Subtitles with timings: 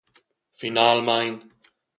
[0.59, 1.35] Finalmein!